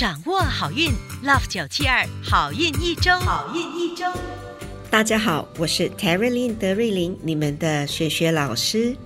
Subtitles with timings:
[0.00, 0.88] 掌握好运
[1.22, 4.06] ，Love 九七二好运一周，好运一周。
[4.90, 8.96] 大家好，我是 Terry Lin 德瑞琳，你们的学学老师。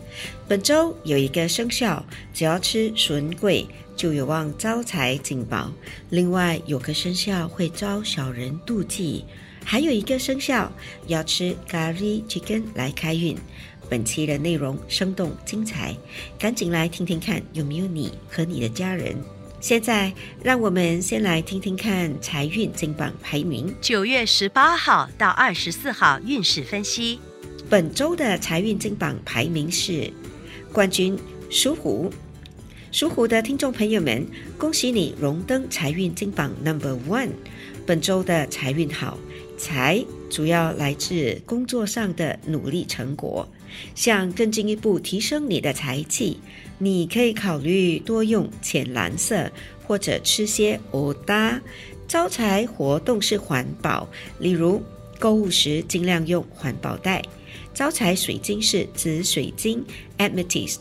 [0.47, 3.67] 本周有一个生肖，只要吃笋桂
[3.97, 5.73] 就有望招财进宝。
[6.11, 9.25] 另外有个生肖会招小人妒忌，
[9.65, 10.71] 还有一个生肖
[11.09, 13.37] 要吃咖喱 chicken 来开运。
[13.91, 15.97] 本期的内容生动精彩，
[16.39, 19.17] 赶紧来听听看有没有你和你的家人。
[19.65, 23.75] 现在让我们先来听听看财运金榜排名。
[23.81, 27.19] 九月十八号到二十四号运势分析。
[27.71, 30.13] 本周的财运金榜排名是
[30.71, 32.13] 冠军属虎。
[32.93, 34.27] 属虎的听众朋友们，
[34.59, 37.31] 恭喜你荣登财运金榜 Number One。
[37.87, 39.19] 本周的财运好，
[39.57, 43.49] 财主要来自工作上的努力成果。
[43.95, 46.39] 想更进一步提升你的财气，
[46.79, 49.51] 你可以考虑多用浅蓝色，
[49.87, 51.61] 或者吃些欧搭。
[52.07, 54.09] 招财活动是环保，
[54.39, 54.83] 例如
[55.19, 57.23] 购物时尽量用环保袋。
[57.73, 59.85] 招财水晶是紫水晶
[60.19, 60.79] （Amethyst）。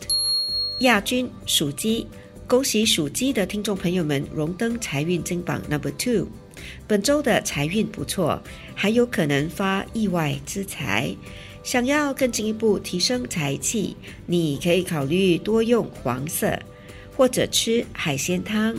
[0.79, 2.05] 亚军属鸡，
[2.47, 6.27] 恭喜属鸡的听众朋友们荣登财运金榜 Number Two。
[6.87, 8.41] 本周的财运不错，
[8.75, 11.15] 还有可能发意外之财。
[11.63, 16.59] 想要更进一步提升财气，你可以考虑多用黄色，
[17.15, 18.75] 或者吃海鲜汤。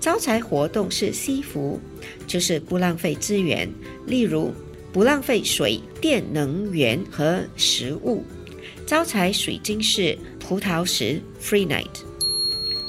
[0.00, 1.80] 招财活动是惜福，
[2.26, 3.68] 就是不浪费资源，
[4.06, 4.52] 例如
[4.92, 8.24] 不浪费水电能源和食物。
[8.84, 11.86] 招财水晶是葡萄石 （Free Night）。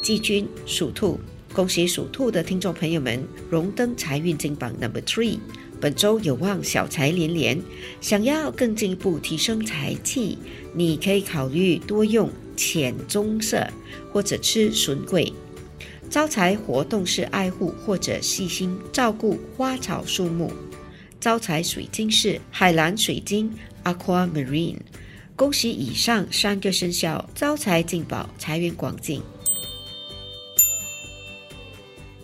[0.01, 1.19] 季军属兔，
[1.53, 5.37] 恭喜属兔的听众朋友们荣登财运金榜 Number Three。
[5.79, 7.61] 本周有望小财连连，
[8.01, 10.37] 想要更进一步提升财气，
[10.73, 13.67] 你可以考虑多用浅棕色，
[14.11, 15.31] 或者吃笋桂。
[16.09, 20.51] 招财活动是爱护或者细心照顾花草树木。
[21.19, 23.51] 招财水晶是海蓝水晶
[23.83, 24.77] （Aquamarine）。
[25.35, 29.21] 恭喜以上三个生肖招财进宝，财源广进。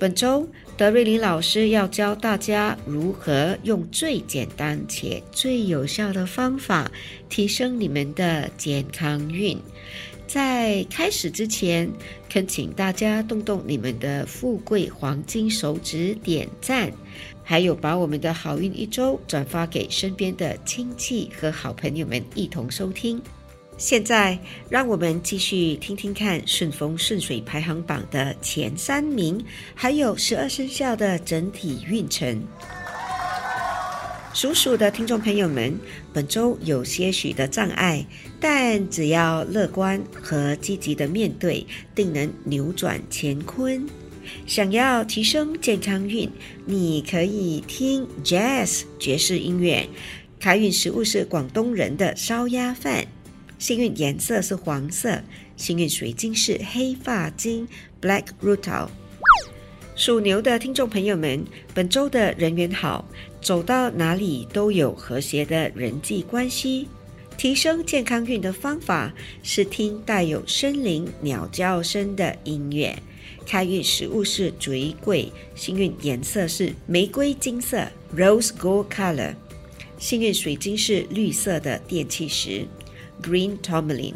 [0.04, 0.46] 本周。
[0.76, 6.92] 德瑞林老师要教大家如何用最简单且最有效的方法
[7.30, 9.58] 提升你们的健康运。
[10.28, 11.90] 在开始之前，
[12.30, 16.92] 恳请大家动动你们的富贵黄金手指点赞，
[17.42, 23.22] 还有把我们的好运一周转发给身边的亲戚和好朋友们一同收听。
[23.78, 24.38] 现在，
[24.70, 29.44] 让我们继续听听看顺风顺水排行榜的前三名，
[29.76, 32.42] 还有十二生肖的整体运程。
[34.34, 35.78] 属鼠的听众朋友们，
[36.12, 38.06] 本周有些许的障碍，
[38.40, 43.88] 但只要乐观和积极的面对，定能扭转乾坤。
[44.48, 46.30] 想要提升健康运，
[46.66, 49.88] 你可以听 Jazz 爵士音乐。
[50.40, 53.06] 开运食物是广东人的烧鸭饭。
[53.64, 55.24] 幸运颜色是黄色，
[55.56, 57.66] 幸运水晶是黑发晶
[58.02, 58.90] （Black Rutil）。
[59.96, 63.08] 属牛的听众朋友们，本周的人缘好，
[63.42, 66.90] 走到哪里都有和谐的人际关系。
[67.38, 69.14] 提升健康运的方法
[69.44, 72.94] 是听带有森林鸟叫声的音乐。
[73.46, 79.36] 开运食物是玫瑰，幸运颜色是玫瑰金色 （Rose Gold Color）。
[79.98, 82.68] 幸运水晶是绿色的电气石。
[83.24, 84.14] Green Tomalin，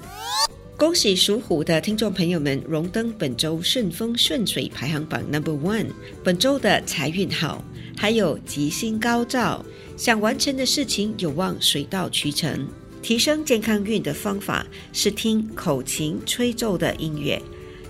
[0.75, 5.87] 恭喜属虎的听众朋友们荣登本周顺风顺水排行榜 Number One。
[6.25, 7.63] 本周的财运好，
[7.95, 12.67] 还有吉星高照，想完成的事情有望水到渠成。
[13.01, 17.41] 提升健康运的方法是听口琴吹奏的音乐。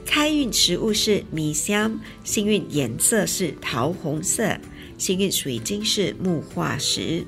[0.05, 4.55] 开运食物是米香，幸运颜色是桃红色，
[4.97, 7.25] 幸运水晶是木化石。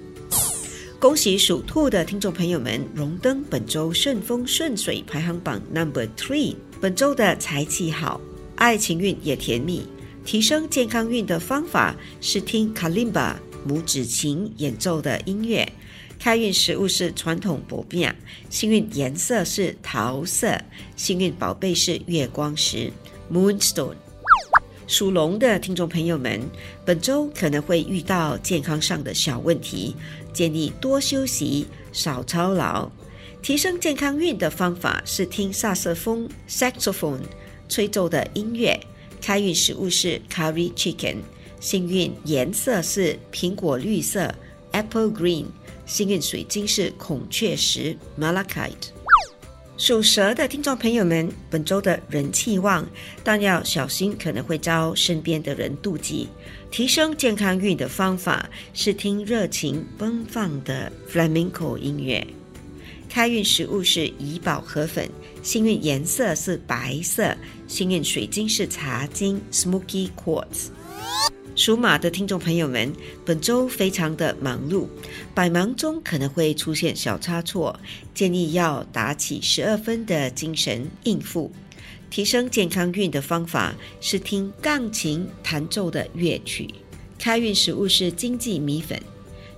[0.99, 6.57] 恭喜属兔的听众朋友们荣登本周顺风顺水排行榜 Number Three。
[6.81, 8.19] 本周的财气好，
[8.57, 9.88] 爱情运也甜蜜。
[10.25, 15.65] 提升健康运的方法是听卡林巴拇指琴演奏的音乐。
[16.19, 18.13] 开运食物是传统薄饼，
[18.50, 20.59] 幸运颜色是桃色，
[20.97, 22.91] 幸运宝贝是月光石
[23.31, 23.95] Moonstone。
[24.89, 26.41] 属龙的听众朋友们，
[26.83, 29.95] 本周可能会遇到健康上的小问题，
[30.33, 32.89] 建议多休息，少操劳。
[33.44, 37.21] 提升健康运的方法是听萨瑟风 （saxophone）
[37.69, 38.77] 吹奏的音乐。
[39.21, 41.18] 开运食物是 curry chicken，
[41.59, 44.33] 幸运颜色是苹果绿色
[44.71, 45.45] （apple green），
[45.86, 48.89] 幸运水晶是孔雀石 （malachite）。
[49.79, 52.85] 属蛇的听众朋友们，本周的人气旺，
[53.23, 56.27] 但要小心可能会遭身边的人妒忌。
[56.69, 62.27] 提升健康运的方法是听热情奔放的 flamenco 音乐。
[63.07, 65.09] 开运食物是怡宝河粉，
[65.41, 67.33] 幸运颜色是白色，
[67.65, 70.67] 幸运水晶是茶晶 smoky quartz。
[71.59, 72.89] 属马的听众朋友们，
[73.25, 74.88] 本周非常的忙碌，
[75.35, 77.77] 百忙中可能会出现小差错，
[78.13, 81.51] 建议要打起十二分的精神应付。
[82.09, 86.65] 提升健康运的方法是听钢琴弹奏的乐曲。
[87.17, 88.97] 开运食物是经济米粉，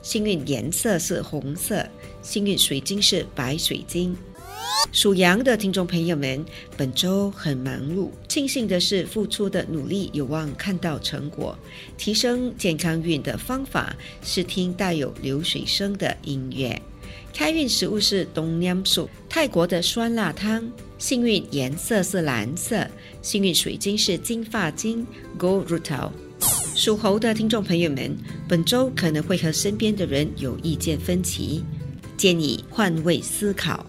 [0.02, 1.88] 幸运颜色是红色，
[2.24, 4.18] 幸运水晶是白水晶。
[4.92, 6.44] 属羊的听众朋友们，
[6.76, 8.10] 本周很忙碌。
[8.28, 11.58] 庆幸的是，付出的努力有望看到成果。
[11.98, 16.80] 提升健康运的方法是听带有流水声的音乐。
[17.34, 20.70] 开运食物是东娘素，泰国的酸辣汤。
[20.98, 22.86] 幸运颜色是蓝色，
[23.22, 25.08] 幸运水晶是金发晶
[25.40, 26.12] （Gold Rutil）。
[26.76, 28.14] 属猴的听众朋友们，
[28.46, 31.64] 本周可能会和身边的人有意见分歧，
[32.18, 33.86] 建议换位思考。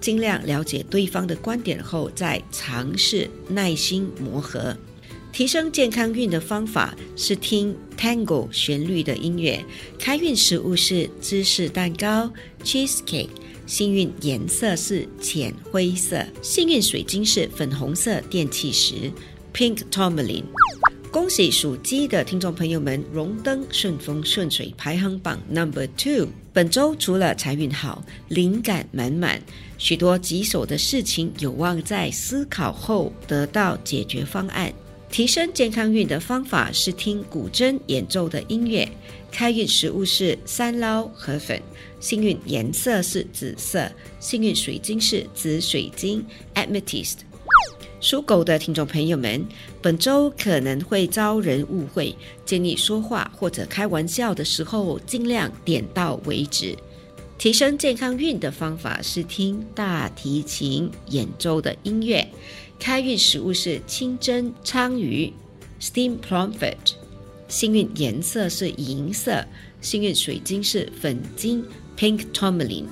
[0.00, 4.76] 尽量了解对方的观点后，再尝试耐心磨合。
[5.30, 9.64] 提升健康运的方法是听 Tango 旋律的音乐。
[9.98, 12.32] 开运食物是芝士蛋糕
[12.64, 13.28] （cheesecake）。
[13.66, 16.24] 幸运颜色是浅灰色。
[16.40, 19.12] 幸运水晶是粉红色电气石
[19.52, 20.44] （pink tourmaline）。
[21.12, 26.28] 恭喜属鸡的听众朋友们荣登顺风顺水排行榜 Number Two。
[26.58, 29.40] 本周除了财运好，灵感满满，
[29.78, 34.72] 许多棘手的事情有望在思考后得到解决方案。
[35.08, 38.88] 提升健康运的方法是听古筝演奏的音乐。
[39.30, 41.62] 开运食物是三捞河粉。
[42.00, 43.88] 幸运颜色是紫色。
[44.18, 46.26] 幸运水晶是紫水晶
[46.56, 47.18] （Amethyst）。
[48.00, 49.44] 属狗的听众朋友们，
[49.82, 52.14] 本周可能会遭人误会，
[52.44, 56.76] 建议说话或者开玩笑的时候尽量点到为止。
[57.38, 62.26] 提升健康运的方法是听大提琴演奏的音乐。
[62.78, 65.32] 开运食物是清蒸鲳鱼
[65.80, 66.94] （steamed plumfish）。
[67.48, 69.44] 幸运颜色是银色。
[69.80, 71.64] 幸运水晶是粉晶
[71.98, 72.84] （pink tourmaline）。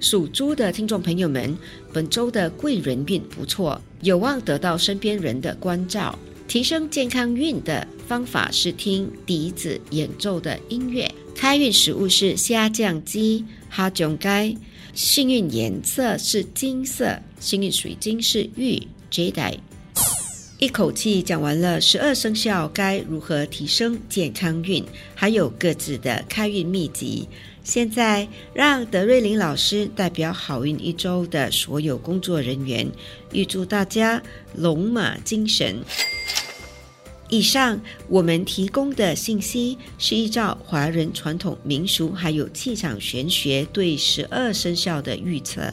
[0.00, 1.56] 属猪的听众朋友们，
[1.92, 6.18] 本周的贵人运不错，有望得到身边人的关照。
[6.48, 11.10] 提升健康运的方法是听笛子演奏的音乐。
[11.34, 14.54] 开运食物是虾酱鸡哈囧盖。
[14.92, 17.18] 幸运颜色是金色。
[17.40, 19.58] 幸运水晶是玉 jade。
[20.62, 27.28] 一口气讲完了十二生肖该如何提升健康运，还有各自的开运秘籍。
[27.64, 32.86] 现在，让德瑞琳老师代表好运一周的所有工作人员，
[33.32, 34.22] 预祝大家
[34.54, 35.82] 龙马精神。
[37.28, 45.72] 以上我们提供的信息是依照华人传统民俗还有气场玄学对十二生肖的预测，